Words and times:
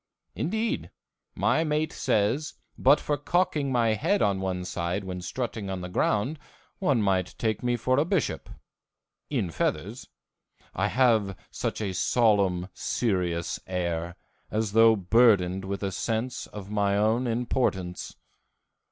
Indeed, 0.33 0.89
my 1.35 1.63
mate 1.63 1.93
says 1.93 2.55
but 2.75 2.99
for 2.99 3.17
cocking 3.17 3.71
my 3.71 3.89
head 3.89 4.19
on 4.23 4.39
one 4.39 4.65
side 4.65 5.03
when 5.03 5.21
strutting 5.21 5.69
on 5.69 5.81
the 5.81 5.89
ground 5.89 6.39
one 6.79 7.03
might 7.03 7.35
take 7.37 7.61
me 7.61 7.77
for 7.77 7.99
a 7.99 8.03
bishop 8.05 8.49
in 9.29 9.51
feathers 9.51 10.07
I 10.73 10.87
have 10.87 11.37
such 11.51 11.81
a 11.81 11.93
solemn, 11.93 12.69
serious 12.73 13.59
air, 13.67 14.15
as 14.49 14.71
though 14.71 14.95
burdened 14.95 15.65
with 15.65 15.83
a 15.83 15.91
sense 15.91 16.47
of 16.47 16.71
my 16.71 16.97
own 16.97 17.27
importance. 17.27 18.15